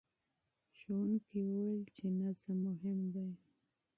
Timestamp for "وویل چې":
1.47-2.05